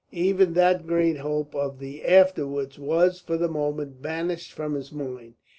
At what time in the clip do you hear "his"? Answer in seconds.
4.73-4.91